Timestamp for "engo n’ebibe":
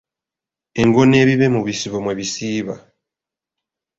0.81-1.45